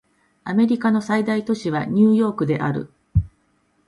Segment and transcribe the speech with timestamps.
[0.45, 2.91] アメリカの最大都市はニューヨークである